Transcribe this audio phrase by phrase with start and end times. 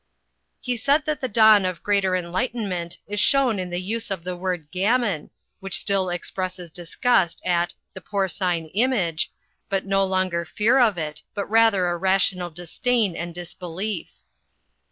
[0.59, 4.35] He said that the dawn of greater enlightenment is shown in the use of the
[4.35, 9.31] word "gammon," which still expresses disgust at "the porcine image,"
[9.69, 14.09] but no longer fear of it, but rather a rational disdain and disbelief.